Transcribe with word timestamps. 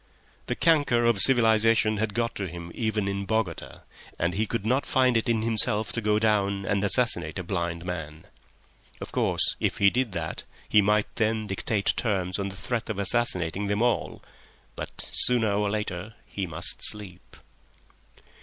The 0.47 0.55
canker 0.55 1.05
of 1.05 1.19
civilisation 1.19 1.97
had 1.97 2.15
got 2.15 2.33
to 2.33 2.47
him 2.47 2.71
even 2.73 3.07
in 3.07 3.27
Bogota, 3.27 3.81
and 4.17 4.33
he 4.33 4.47
could 4.47 4.65
not 4.65 4.83
find 4.87 5.15
it 5.15 5.29
in 5.29 5.43
himself 5.43 5.91
to 5.91 6.01
go 6.01 6.17
down 6.17 6.65
and 6.65 6.83
assassinate 6.83 7.37
a 7.37 7.43
blind 7.43 7.85
man. 7.85 8.25
Of 8.99 9.11
course, 9.11 9.55
if 9.59 9.77
he 9.77 9.91
did 9.91 10.11
that, 10.13 10.43
he 10.67 10.81
might 10.81 11.15
then 11.17 11.45
dictate 11.45 11.93
terms 11.95 12.39
on 12.39 12.49
the 12.49 12.55
threat 12.55 12.89
of 12.89 12.97
assassinating 12.97 13.67
them 13.67 13.83
all. 13.83 14.23
But—Sooner 14.75 15.53
or 15.53 15.69
later 15.69 16.15
he 16.25 16.47
must 16.47 16.77
sleep! 16.81 17.37